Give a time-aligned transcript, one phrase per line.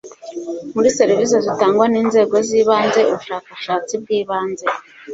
[0.75, 4.65] muri serivisi zitangwa n inzego z ibanze ubushakashatsi bwibanze